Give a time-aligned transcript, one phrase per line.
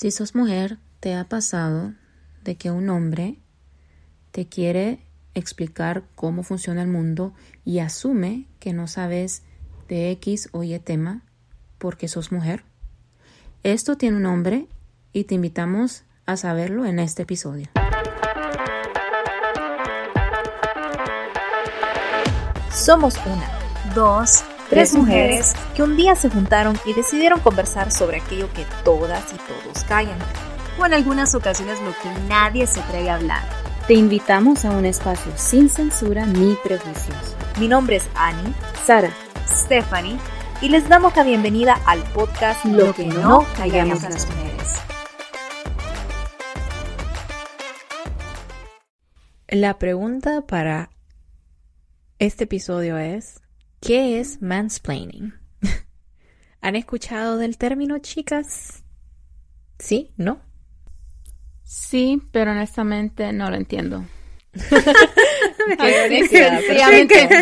[0.00, 1.92] Si sos mujer, te ha pasado
[2.44, 3.40] de que un hombre
[4.30, 5.00] te quiere
[5.34, 9.42] explicar cómo funciona el mundo y asume que no sabes
[9.88, 11.22] de X o Y tema
[11.78, 12.62] porque sos mujer.
[13.64, 14.68] Esto tiene un nombre
[15.12, 17.66] y te invitamos a saberlo en este episodio.
[22.70, 23.50] Somos una,
[23.96, 29.32] dos, tres mujeres que un día se juntaron y decidieron conversar sobre aquello que todas
[29.32, 30.18] y todos callan,
[30.78, 33.42] o en algunas ocasiones lo que nadie se atreve a hablar.
[33.86, 37.36] Te invitamos a un espacio sin censura ni prejuicios.
[37.58, 38.52] Mi nombre es Annie,
[38.84, 39.10] Sara,
[39.48, 40.18] Stephanie,
[40.60, 44.74] y les damos la bienvenida al podcast Lo, que, no callamos las mujeres.
[49.48, 50.90] La pregunta para
[52.18, 53.40] este episodio es,
[53.80, 55.34] ¿qué es mansplaining?
[56.60, 58.82] ¿Han escuchado del término, chicas?
[59.78, 60.12] ¿Sí?
[60.16, 60.40] ¿No?
[61.64, 64.04] Sí, pero honestamente no lo entiendo.
[65.68, 65.74] me,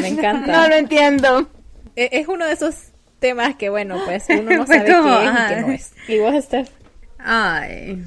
[0.08, 0.52] encanta.
[0.52, 1.48] No lo entiendo.
[1.94, 5.54] E, es uno de esos temas que, bueno, pues uno no sabe qué es y
[5.54, 5.92] qué no es.
[6.08, 6.68] ¿Y vos, Steph?
[7.18, 8.02] Ay,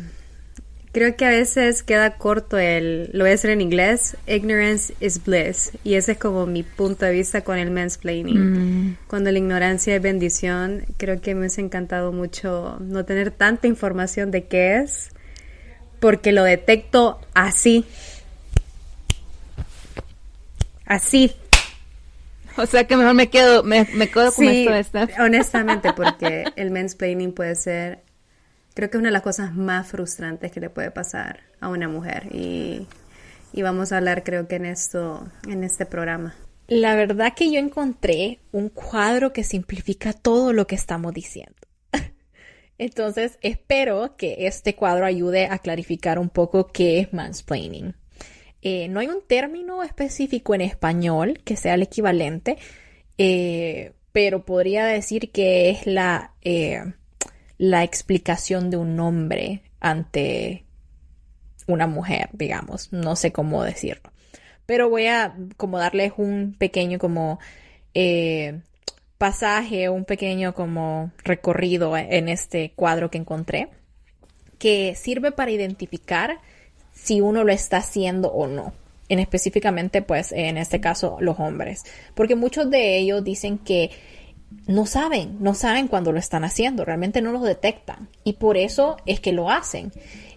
[0.91, 5.23] creo que a veces queda corto el, lo voy a decir en inglés, ignorance is
[5.23, 5.71] bliss.
[5.83, 8.87] Y ese es como mi punto de vista con el mansplaining.
[8.89, 8.97] Mm.
[9.07, 14.31] Cuando la ignorancia es bendición, creo que me ha encantado mucho no tener tanta información
[14.31, 15.09] de qué es,
[15.99, 17.85] porque lo detecto así.
[20.85, 21.33] Así.
[22.57, 25.19] O sea que mejor me quedo, me, me quedo con Sí, esto de Steph.
[25.19, 27.99] honestamente, porque el mansplaining puede ser,
[28.79, 31.89] creo que es una de las cosas más frustrantes que le puede pasar a una
[31.89, 32.33] mujer.
[32.33, 32.87] Y,
[33.51, 36.33] y vamos a hablar, creo que en esto, en este programa.
[36.69, 41.57] La verdad que yo encontré un cuadro que simplifica todo lo que estamos diciendo.
[42.77, 47.95] Entonces, espero que este cuadro ayude a clarificar un poco qué es mansplaining.
[48.61, 52.57] Eh, no hay un término específico en español que sea el equivalente,
[53.17, 56.93] eh, pero podría decir que es la, eh,
[57.59, 60.63] la explicación de un nombre ante
[61.67, 62.91] una mujer, digamos.
[62.91, 64.09] No sé cómo decirlo.
[64.65, 67.39] Pero voy a como darles un pequeño como
[67.93, 68.61] eh,
[69.17, 73.69] pasaje, un pequeño como recorrido en este cuadro que encontré,
[74.57, 76.39] que sirve para identificar
[76.93, 78.73] si uno lo está haciendo o no.
[79.09, 81.83] En específicamente, pues, en este caso, los hombres.
[82.13, 83.89] Porque muchos de ellos dicen que
[84.67, 88.09] no saben, no saben cuando lo están haciendo, realmente no lo detectan.
[88.23, 89.91] Y por eso es que lo hacen.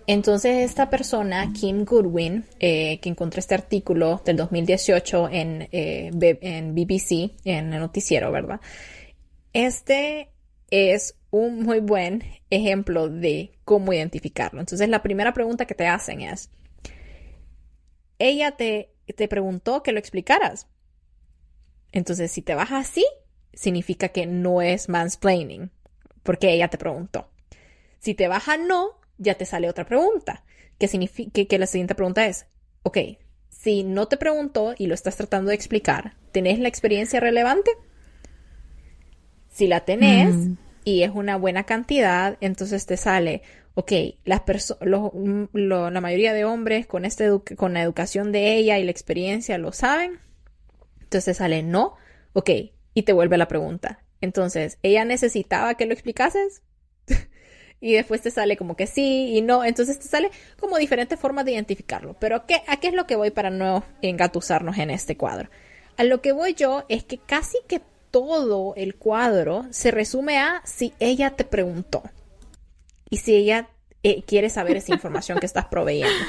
[0.06, 6.74] Entonces, esta persona, Kim Goodwin, eh, que encontré este artículo del 2018 en, eh, en
[6.74, 8.60] BBC, en el noticiero, ¿verdad?
[9.52, 10.30] Este
[10.70, 14.60] es un muy buen ejemplo de cómo identificarlo.
[14.60, 16.50] Entonces, la primera pregunta que te hacen es,
[18.18, 20.68] ella te, te preguntó que lo explicaras.
[21.92, 23.04] Entonces, si te vas así,
[23.54, 25.70] significa que no es mansplaining,
[26.22, 27.28] porque ella te preguntó.
[27.98, 30.44] Si te baja no, ya te sale otra pregunta,
[30.78, 32.46] que significa que, la siguiente pregunta es,
[32.82, 32.98] ok,
[33.48, 37.70] si no te preguntó y lo estás tratando de explicar, ¿tenés la experiencia relevante?
[39.50, 40.54] Si la tenés Mm.
[40.84, 43.42] y es una buena cantidad, entonces te sale,
[43.74, 43.92] ok,
[44.24, 45.12] las perso- lo-
[45.52, 49.58] lo- la mayoría de hombres con, este con la educación de ella y la experiencia
[49.58, 50.18] lo saben.
[51.02, 51.94] Entonces te sale no,
[52.32, 52.50] ok,
[52.94, 54.00] y te vuelve la pregunta.
[54.20, 56.62] Entonces, ¿ella necesitaba que lo explicases?
[57.80, 59.64] y después te sale como que sí y no.
[59.64, 62.16] Entonces te sale como diferentes formas de identificarlo.
[62.18, 65.50] Pero ¿qué, ¿a qué es lo que voy para no engatusarnos en este cuadro?
[65.96, 70.62] A lo que voy yo es que casi que todo el cuadro se resume a
[70.64, 72.02] si ella te preguntó
[73.10, 73.70] y si ella
[74.02, 76.24] eh, quiere saber esa información que estás proveyendo.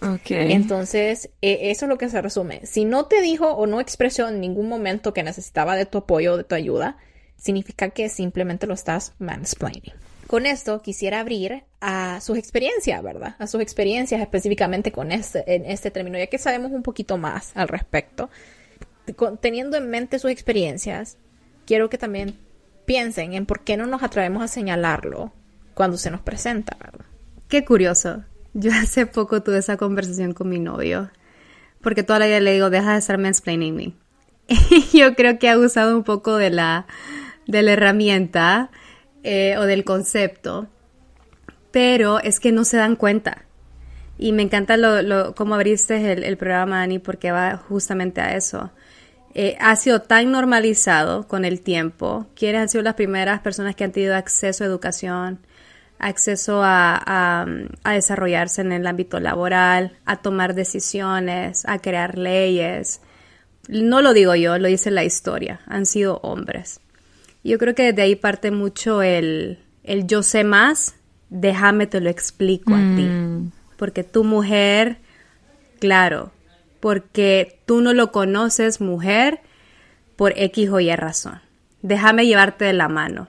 [0.00, 0.30] Ok.
[0.30, 2.64] Entonces, eh, eso es lo que se resume.
[2.66, 6.34] Si no te dijo o no expresó en ningún momento que necesitaba de tu apoyo
[6.34, 6.96] o de tu ayuda,
[7.36, 9.92] significa que simplemente lo estás mansplaining.
[10.26, 13.36] Con esto quisiera abrir a sus experiencias, ¿verdad?
[13.38, 17.52] A sus experiencias específicamente con este, en este término, ya que sabemos un poquito más
[17.54, 18.30] al respecto.
[19.16, 21.18] Con- teniendo en mente sus experiencias,
[21.66, 22.38] quiero que también
[22.86, 25.32] piensen en por qué no nos atrevemos a señalarlo
[25.74, 27.04] cuando se nos presenta, ¿verdad?
[27.48, 28.24] Qué curioso.
[28.54, 31.10] Yo hace poco tuve esa conversación con mi novio,
[31.80, 33.92] porque toda la vida le digo, deja de estar mansplaining me.
[34.92, 36.86] Yo creo que ha usado un poco de la,
[37.46, 38.70] de la herramienta
[39.22, 40.68] eh, o del concepto,
[41.70, 43.44] pero es que no se dan cuenta.
[44.18, 48.70] Y me encanta lo, lo, cómo abriste el, programa, Ani, porque va justamente a eso.
[49.34, 52.26] Eh, ha sido tan normalizado con el tiempo.
[52.36, 55.40] Quienes han sido las primeras personas que han tenido acceso a educación,
[56.02, 57.46] acceso a,
[57.84, 63.00] desarrollarse en el ámbito laboral, a tomar decisiones, a crear leyes.
[63.68, 66.80] No lo digo yo, lo dice la historia, han sido hombres.
[67.44, 70.96] Yo creo que de ahí parte mucho el, el yo sé más,
[71.30, 73.04] déjame te lo explico a ti.
[73.04, 73.52] Mm.
[73.76, 74.98] Porque tu mujer,
[75.78, 76.32] claro,
[76.80, 79.40] porque tú no lo conoces mujer
[80.16, 81.40] por X o Y razón.
[81.80, 83.28] Déjame llevarte de la mano.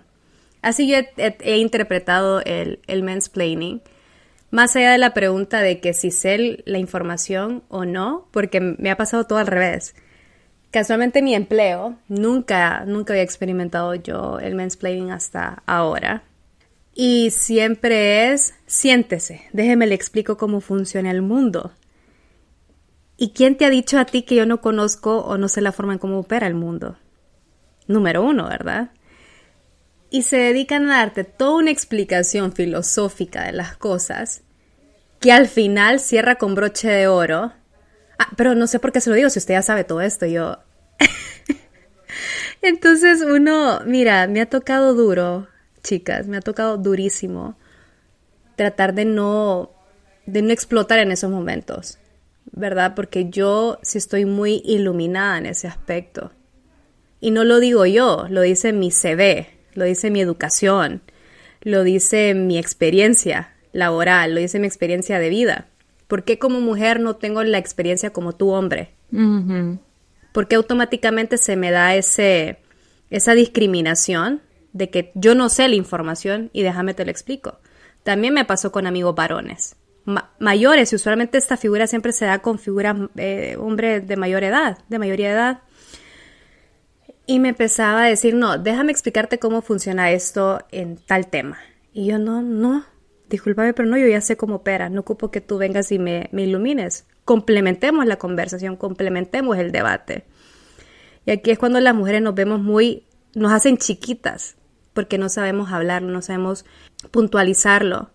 [0.64, 3.82] Así yo he, interpretado el, el mansplaining.
[4.50, 8.90] Más allá de la pregunta de que si sé la información o no, porque me
[8.90, 9.94] ha pasado todo al revés.
[10.72, 16.24] Casualmente mi empleo, nunca, nunca había experimentado yo el mansplaining hasta ahora.
[16.96, 21.74] Y siempre es, siéntese, déjeme le explico cómo funciona el mundo.
[23.18, 25.72] ¿Y quién te ha dicho a ti que yo no conozco o no sé la
[25.72, 26.98] forma en cómo opera el mundo?
[27.88, 28.92] Número uno, ¿verdad?
[30.14, 34.44] Y se dedican a darte toda una explicación filosófica de las cosas
[35.20, 37.52] que al final cierra con broche de oro.
[38.20, 40.28] Ah, pero no sé por qué se lo digo si usted ya sabe todo esto.
[40.28, 40.60] Yo.
[42.62, 45.48] Entonces uno, mira, me ha tocado duro,
[45.82, 47.58] chicas, me ha tocado durísimo
[48.56, 49.72] tratar de no,
[50.28, 51.98] de no explotar en esos momentos,
[52.52, 52.94] ¿verdad?
[52.94, 56.32] Porque yo sí estoy muy iluminada en ese aspecto.
[57.20, 61.02] Y no lo digo yo, lo dice mi CV, lo dice mi educación,
[61.62, 65.68] lo dice mi experiencia laboral, lo dice mi experiencia de vida.
[66.08, 68.94] ¿Por qué como mujer no tengo la experiencia como tu hombre?
[70.32, 72.60] ¿Por qué automáticamente se me da ese,
[73.10, 74.42] esa discriminación
[74.74, 77.60] de que yo no sé la información y déjame te lo explico?
[78.04, 79.76] También me pasó con amigos varones.
[80.40, 84.78] mayores, y usualmente esta figura siempre se da con figuras eh, hombres de mayor edad,
[84.90, 85.60] de mayoría de edad.
[87.26, 91.58] Y me empezaba a decir, no, déjame explicarte cómo funciona esto en tal tema.
[91.94, 92.86] Y yo, no, no,
[93.30, 96.30] discúlpame, pero no, yo ya sé cómo opera, no ocupo que tú vengas y me,
[96.32, 97.06] me ilumines.
[97.24, 100.26] Complementemos la conversación, complementemos el debate.
[101.26, 104.58] Y aquí es cuando las mujeres nos vemos muy, nos hacen chiquitas,
[104.94, 106.66] porque no sabemos hablar, no sabemos
[107.12, 108.12] puntualizarlo.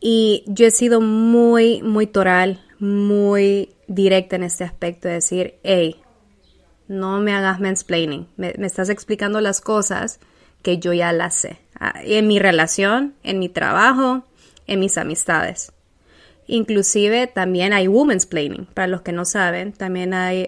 [0.00, 5.96] Y yo he sido muy, muy toral, muy directa en este aspecto de decir, hey,
[6.88, 8.28] no me hagas mansplaining.
[8.36, 10.20] Me, me estás explicando las cosas
[10.62, 11.58] que yo ya las sé.
[11.78, 14.24] Ah, en mi relación, en mi trabajo,
[14.66, 15.72] en mis amistades.
[16.46, 20.46] Inclusive también hay women's planning, para los que no saben, también hay,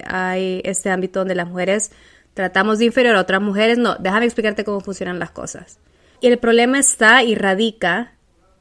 [0.65, 1.91] este ámbito donde las mujeres
[2.35, 3.79] tratamos de inferior a otras mujeres.
[3.79, 5.79] No, déjame explicarte cómo funcionan las cosas.
[6.21, 8.15] Y el problema está y radica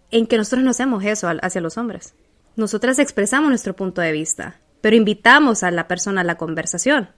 [0.09, 2.15] en que nosotros no hacemos eso hacia los hombres.
[2.55, 7.09] Nosotras expresamos nuestro punto de vista, pero invitamos a la persona a la conversación.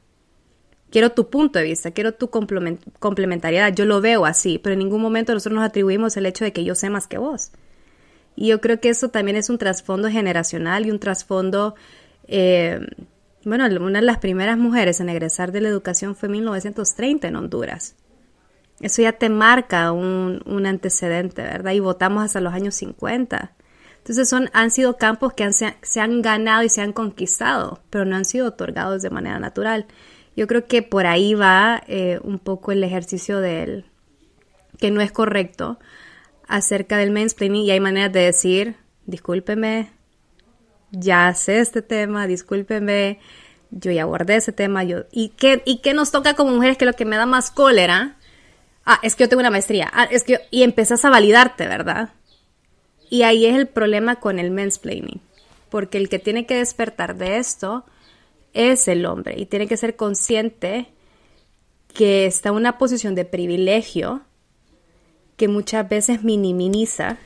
[0.91, 3.73] Quiero tu punto de vista, quiero tu complementariedad.
[3.73, 6.63] Yo lo veo así, pero en ningún momento nosotros nos atribuimos el hecho de que
[6.63, 7.51] yo sé más que vos.
[8.35, 11.75] Y yo creo que eso también es un trasfondo generacional y un trasfondo...
[12.27, 12.79] Eh,
[13.45, 17.35] bueno, una de las primeras mujeres en egresar de la educación fue en 1930 en
[17.35, 17.95] Honduras.
[18.81, 21.71] Eso ya te marca un, un antecedente, ¿verdad?
[21.71, 23.53] Y votamos hasta los años 50.
[23.97, 28.15] Entonces son, han sido campos que se han ganado y se han conquistado, pero no
[28.15, 29.85] han sido otorgados de manera natural.
[30.35, 33.85] Yo creo que por ahí va eh, un poco el ejercicio del
[34.77, 35.79] que no es correcto
[36.47, 39.91] acerca del mansplaining y hay maneras de decir, discúlpeme,
[40.91, 43.19] ya sé este tema, discúlpeme,
[43.71, 46.85] yo ya guardé ese tema, yo, ¿y qué, y qué nos toca como mujeres que
[46.85, 48.17] lo que me da más cólera?
[48.85, 52.09] Ah, es que yo tengo una maestría, ah, es que, y empezás a validarte, ¿verdad?
[53.09, 55.21] Y ahí es el problema con el mansplaining,
[55.69, 57.85] porque el que tiene que despertar de esto
[58.53, 60.91] es el hombre y tiene que ser consciente
[61.93, 64.21] que está en una posición de privilegio
[65.37, 67.17] que muchas veces minimiza,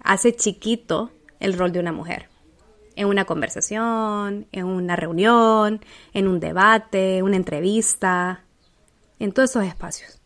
[0.00, 2.28] hace chiquito el rol de una mujer.
[2.96, 5.80] En una conversación, en una reunión,
[6.12, 8.44] en un debate, una entrevista,
[9.18, 10.20] en todos esos espacios.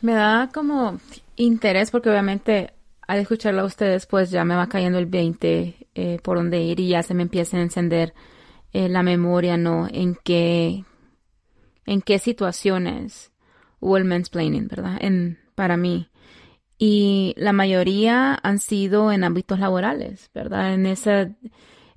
[0.00, 0.98] Me da como
[1.36, 2.72] interés porque obviamente
[3.06, 6.80] al escucharla a ustedes pues ya me va cayendo el 20 eh, por dónde ir
[6.80, 8.14] y ya se me empieza a encender
[8.72, 9.88] eh, la memoria, ¿no?
[9.90, 10.84] En qué,
[11.86, 13.32] en qué situaciones
[13.80, 14.98] hubo el mansplaining, ¿verdad?
[15.00, 16.08] En, para mí.
[16.78, 20.74] Y la mayoría han sido en ámbitos laborales, ¿verdad?
[20.74, 21.34] En ese,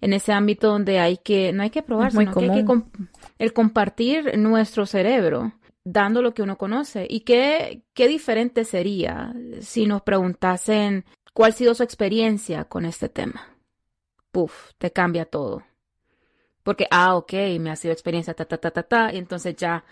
[0.02, 2.84] en ese ámbito donde hay que, no hay que probar, sino que hay que
[3.40, 5.54] el compartir nuestro cerebro
[5.84, 7.08] dando lo que uno conoce.
[7.10, 13.08] ¿Y qué, qué diferente sería si nos preguntasen cuál ha sido su experiencia con este
[13.08, 13.56] tema?
[14.32, 15.64] Puf, te cambia todo.
[16.66, 19.86] Porque, ah, ok, me ha sido experiencia, ta, ta, ta, ta, ta, y entonces ya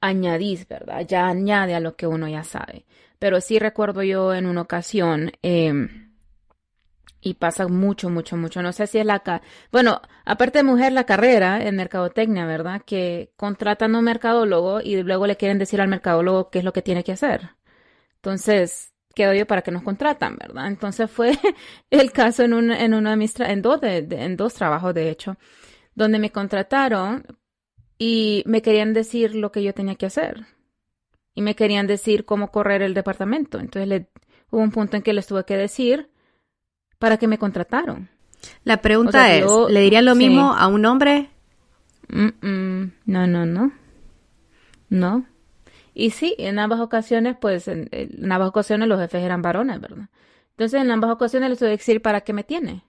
[0.00, 1.06] añadís, ¿verdad?
[1.06, 2.86] Ya añade a lo que uno ya sabe.
[3.20, 6.10] Pero sí recuerdo yo en una ocasión, em,
[7.20, 8.62] Y pasa mucho, mucho, mucho.
[8.62, 9.20] No sé si es la...
[9.20, 9.40] Ca
[9.72, 12.82] bueno, aparte de mujer, la carrera en mercadotecnia, ¿verdad?
[12.84, 16.72] Que contratan a un mercadólogo y luego le quieren decir al mercadólogo qué es lo
[16.74, 17.50] que tiene que hacer.
[18.16, 20.66] Entonces, quedo yo para que nos contratan, ¿verdad?
[20.68, 21.32] Entonces fue
[21.90, 23.38] el caso en, un, en uno de mis...
[23.40, 25.36] en, dos en dos trabajos, de hecho,
[25.94, 27.26] donde me contrataron
[27.98, 30.46] y me querían decir lo que yo tenía que hacer.
[31.34, 33.58] Y me querían decir cómo correr el departamento.
[33.58, 34.08] Entonces le,
[34.50, 36.10] hubo un punto en que les tuve que decir
[36.98, 38.08] para que me contrataron.
[38.62, 41.30] La pregunta es, ¿le diría lo mismo a un hombre?
[42.08, 43.72] no, no, no.
[44.90, 45.26] No.
[45.94, 47.88] Y sí, en ambas ocasiones, pues, en,
[48.30, 50.08] ambas ocasiones los jefes eran varones, ¿verdad?
[50.50, 52.84] Entonces, en ambas ocasiones les tuve que decir para qué me tiene.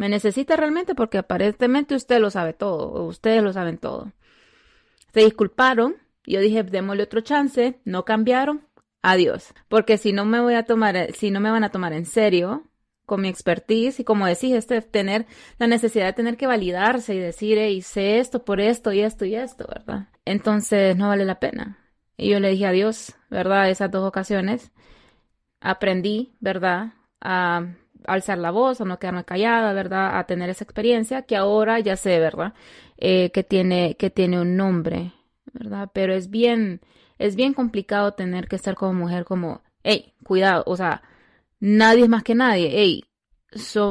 [0.00, 4.14] Me necesita realmente porque aparentemente usted lo sabe todo, o ustedes lo saben todo.
[5.12, 8.66] Se disculparon, yo dije, démosle otro chance, no cambiaron,
[9.02, 9.52] adiós.
[9.68, 12.64] Porque si no me voy a tomar, si no me van a tomar en serio,
[13.04, 15.26] con mi expertise y como decís, este tener
[15.58, 19.34] la necesidad de tener que validarse y decir, hice esto por esto y esto y
[19.34, 20.08] esto, ¿verdad?
[20.24, 21.76] Entonces no vale la pena.
[22.16, 23.68] Y yo le dije adiós, ¿verdad?
[23.68, 24.72] Esas dos ocasiones.
[25.60, 26.94] Aprendí, ¿verdad?
[27.20, 27.66] A
[28.06, 30.18] alzar la voz, a no quedarme callada, ¿verdad?
[30.18, 32.54] A tener esa experiencia que ahora ya sé, ¿verdad?
[32.96, 35.12] Eh, que tiene, que tiene un nombre,
[35.52, 35.90] ¿verdad?
[35.92, 36.80] Pero es bien,
[37.18, 41.02] es bien complicado tener que estar como mujer como, hey, cuidado, o sea,
[41.60, 43.04] nadie es más que nadie, hey,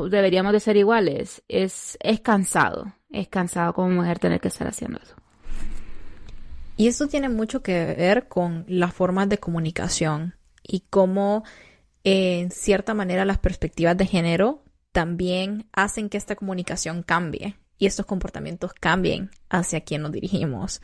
[0.09, 1.43] deberíamos de ser iguales.
[1.47, 5.15] Es, es cansado, es cansado como mujer tener que estar haciendo eso.
[6.77, 11.43] Y eso tiene mucho que ver con las formas de comunicación y cómo
[12.03, 18.05] en cierta manera las perspectivas de género también hacen que esta comunicación cambie y estos
[18.05, 20.81] comportamientos cambien hacia quien nos dirigimos.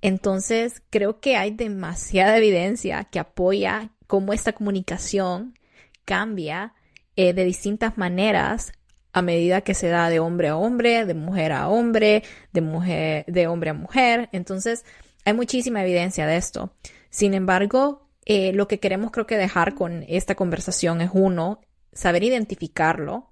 [0.00, 5.58] Entonces, creo que hay demasiada evidencia que apoya cómo esta comunicación
[6.04, 6.74] cambia
[7.16, 8.72] eh, de distintas maneras
[9.12, 13.24] a medida que se da de hombre a hombre, de mujer a hombre, de mujer,
[13.26, 14.28] de hombre a mujer.
[14.32, 14.84] Entonces,
[15.24, 16.74] hay muchísima evidencia de esto.
[17.10, 21.60] Sin embargo, eh, lo que queremos creo que dejar con esta conversación es uno,
[21.92, 23.30] saber identificarlo.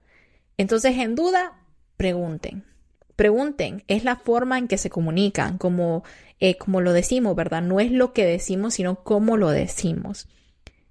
[0.56, 1.58] Entonces, en duda,
[1.96, 2.64] pregunten.
[3.16, 6.02] Pregunten, es la forma en que se comunican, como,
[6.40, 7.62] eh, como lo decimos, ¿verdad?
[7.62, 10.28] No es lo que decimos, sino cómo lo decimos.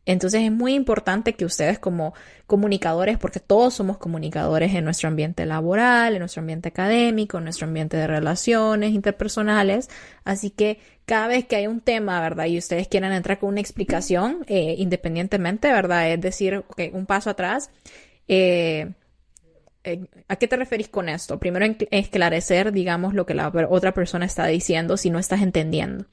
[0.06, 2.14] Entonces es muy importante que ustedes como
[2.48, 7.68] comunicadores, porque todos somos comunicadores en nuestro ambiente laboral, en nuestro ambiente académico, en nuestro
[7.68, 9.90] ambiente de relaciones interpersonales,
[10.24, 12.46] así que cada vez que hay un tema, ¿verdad?
[12.46, 16.12] Y ustedes quieran entrar con una explicación eh, independientemente, ¿verdad?
[16.12, 17.70] Es decir, un paso atrás.
[18.28, 18.92] Eh,
[19.84, 21.40] eh, ¿A qué te referís con esto?
[21.40, 26.06] Primero esclarecer, digamos, lo que la otra persona está diciendo si no estás entendiendo.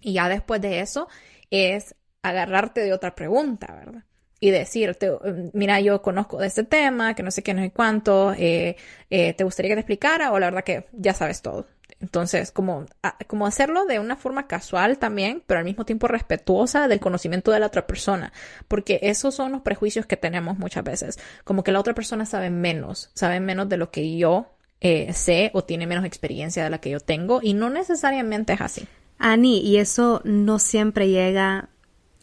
[0.00, 1.08] Y ya después de eso
[1.50, 4.04] es agarrarte de otra pregunta, ¿verdad?
[4.40, 5.10] Y decirte,
[5.52, 8.76] mira, yo conozco de este tema, que no sé qué, no sé cuánto, eh,
[9.08, 10.32] eh, ¿te gustaría que te explicara?
[10.32, 11.66] O la verdad que ya sabes todo.
[12.00, 12.86] Entonces, como,
[13.28, 17.60] como hacerlo de una forma casual también, pero al mismo tiempo respetuosa del conocimiento de
[17.60, 18.32] la otra persona,
[18.66, 22.50] porque esos son los prejuicios que tenemos muchas veces, como que la otra persona sabe
[22.50, 26.80] menos, sabe menos de lo que yo eh, sé o tiene menos experiencia de la
[26.80, 28.88] que yo tengo, y no necesariamente es así.
[29.18, 31.68] Ani, y eso no siempre llega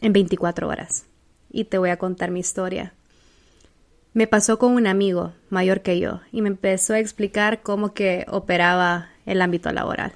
[0.00, 1.06] en 24 horas.
[1.50, 2.94] Y te voy a contar mi historia.
[4.12, 8.26] Me pasó con un amigo mayor que yo y me empezó a explicar cómo que
[8.28, 10.12] operaba el ámbito laboral.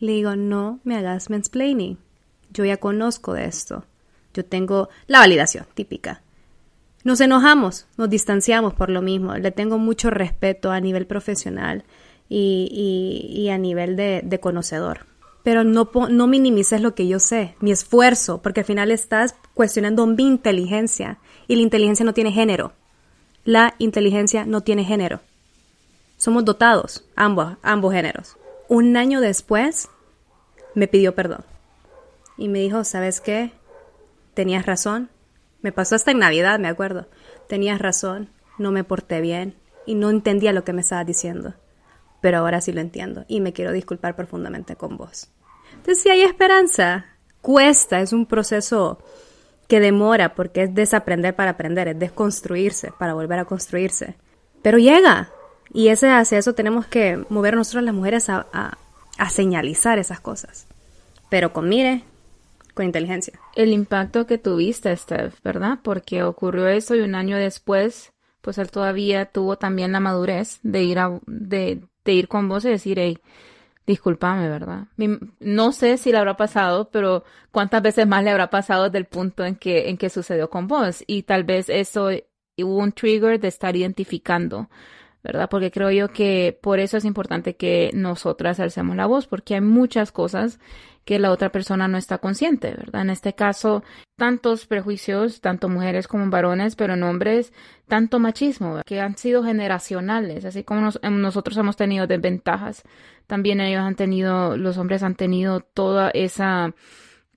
[0.00, 1.98] Le digo, no me hagas mansplaining.
[2.52, 3.84] Yo ya conozco de esto.
[4.32, 6.22] Yo tengo la validación típica.
[7.04, 9.34] Nos enojamos, nos distanciamos por lo mismo.
[9.36, 11.84] Le tengo mucho respeto a nivel profesional
[12.28, 15.13] y, a nivel de conocedor
[15.44, 20.06] pero no, no minimices lo que yo sé, mi esfuerzo, porque al final estás cuestionando
[20.06, 22.72] mi inteligencia y la inteligencia no tiene género.
[23.44, 25.20] La inteligencia no tiene género.
[26.16, 28.38] Somos dotados, ambos, ambos géneros.
[28.68, 29.90] Un año después,
[30.74, 31.44] me pidió perdón.
[32.38, 33.52] Y me dijo, ¿sabes qué?
[34.32, 35.10] Tenías razón.
[35.60, 37.06] Me pasó hasta en Navidad, me acuerdo.
[37.48, 41.54] Tenías razón, no me porté bien y no entendía lo que me estabas diciendo
[42.24, 45.28] pero ahora sí lo entiendo y me quiero disculpar profundamente con vos.
[45.76, 47.06] Entonces, si hay esperanza,
[47.40, 48.98] cuesta, es un proceso
[49.68, 54.16] que demora porque es desaprender para aprender, es desconstruirse para volver a construirse.
[54.62, 55.30] Pero llega.
[55.72, 58.46] Y ese, hacia eso tenemos que mover nosotros las mujeres a,
[59.18, 60.66] a señalizar esas cosas.
[61.28, 62.04] Pero con mire,
[62.74, 63.38] con inteligencia.
[63.54, 65.78] El impacto que tuviste, Steph, ¿verdad?
[65.82, 70.82] Porque ocurrió eso y un año después, pues él todavía tuvo también la madurez de
[70.82, 73.18] ir a, de, de ir con vos y decir, hey,
[73.86, 74.86] discúlpame, ¿verdad?
[75.40, 79.04] No sé si le habrá pasado, pero cuántas veces más le habrá pasado desde el
[79.04, 81.04] punto en que, en que sucedió con vos.
[81.06, 82.08] Y tal vez eso
[82.58, 84.70] hubo un trigger de estar identificando,
[85.22, 85.48] ¿verdad?
[85.50, 89.60] Porque creo yo que por eso es importante que nosotras alcemos la voz, porque hay
[89.60, 90.58] muchas cosas
[91.04, 93.02] que la otra persona no está consciente, ¿verdad?
[93.02, 93.82] En este caso,
[94.16, 97.52] tantos prejuicios, tanto mujeres como varones, pero en hombres,
[97.88, 102.82] tanto machismo, que han sido generacionales, así como nosotros hemos tenido desventajas,
[103.26, 106.74] también ellos han tenido, los hombres han tenido toda esa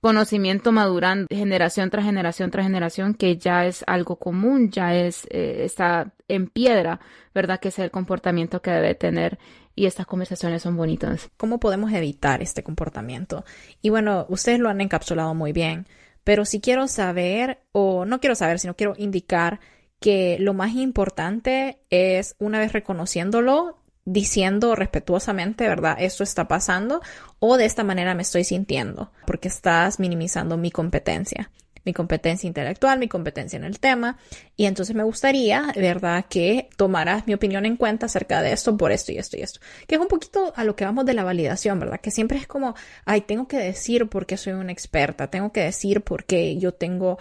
[0.00, 5.64] conocimiento madurando generación tras generación tras generación que ya es algo común, ya es eh,
[5.64, 7.00] está en piedra,
[7.34, 7.58] ¿verdad?
[7.58, 9.38] Que es el comportamiento que debe tener
[9.78, 11.30] y estas conversaciones son bonitas.
[11.36, 13.44] ¿Cómo podemos evitar este comportamiento?
[13.80, 15.86] Y bueno, ustedes lo han encapsulado muy bien,
[16.24, 19.60] pero si quiero saber o no quiero saber, sino quiero indicar
[20.00, 25.96] que lo más importante es una vez reconociéndolo, diciendo respetuosamente, ¿verdad?
[26.00, 27.00] Esto está pasando
[27.38, 31.52] o de esta manera me estoy sintiendo porque estás minimizando mi competencia,
[31.84, 34.18] mi competencia intelectual, mi competencia en el tema
[34.56, 36.26] y entonces me gustaría, ¿verdad?
[36.28, 39.60] Que tomaras mi opinión en cuenta acerca de esto por esto y esto y esto,
[39.86, 42.00] que es un poquito a lo que vamos de la validación, ¿verdad?
[42.00, 46.02] Que siempre es como, ay, tengo que decir porque soy una experta, tengo que decir
[46.02, 47.18] porque yo tengo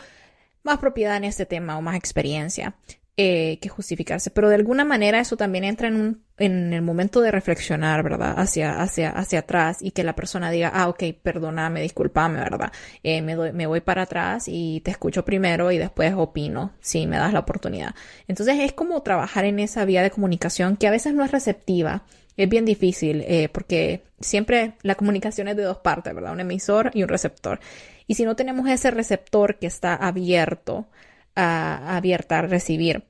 [0.64, 2.76] más propiedad en este tema o más experiencia.
[3.20, 7.22] Eh, que justificarse, pero de alguna manera eso también entra en, un, en el momento
[7.22, 8.36] de reflexionar, ¿verdad?
[8.38, 12.72] Hacia, hacia, hacia atrás y que la persona diga, ah, ok, perdóname, discúlpame, ¿verdad?
[13.04, 17.08] Eh, me, doy, me voy para atrás y te escucho primero y después opino, si
[17.08, 17.96] me das la oportunidad.
[18.28, 22.04] Entonces es como trabajar en esa vía de comunicación que a veces no es receptiva,
[22.36, 26.34] es bien difícil eh, porque siempre la comunicación es de dos partes, ¿verdad?
[26.34, 27.60] Un emisor y un receptor.
[28.06, 30.88] Y si no tenemos ese receptor que está abierto,
[31.36, 33.04] abierta a recibir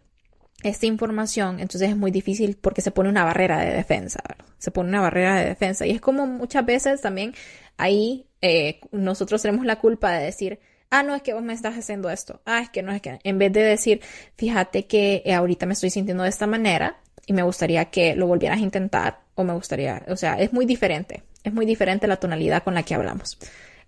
[0.63, 4.21] esta información, entonces es muy difícil porque se pone una barrera de defensa,
[4.57, 5.85] se pone una barrera de defensa.
[5.85, 7.35] Y es como muchas veces también
[7.77, 10.59] ahí eh, nosotros tenemos la culpa de decir,
[10.89, 13.19] ah, no es que vos me estás haciendo esto, ah, es que no es que,
[13.23, 14.01] en vez de decir,
[14.35, 18.27] fíjate que eh, ahorita me estoy sintiendo de esta manera y me gustaría que lo
[18.27, 22.17] volvieras a intentar o me gustaría, o sea, es muy diferente, es muy diferente la
[22.17, 23.37] tonalidad con la que hablamos.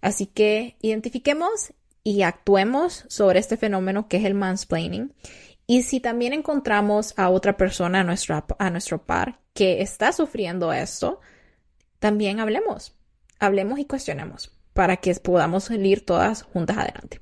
[0.02, 5.14] Así que identifiquemos y actuemos sobre este fenómeno que es el mansplaining.
[5.70, 10.74] Y si también encontramos a otra persona, a nuestro, a nuestro par, que está sufriendo
[10.74, 11.20] esto,
[12.00, 12.98] también hablemos,
[13.40, 17.22] hablemos y cuestionemos para que podamos ir todas juntas adelante.